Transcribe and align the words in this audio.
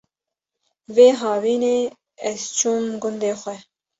Vê 0.95 1.07
havînê 1.21 1.77
ez 2.29 2.41
çûm 2.57 2.83
gundê 3.01 3.33
xwe 3.41 3.55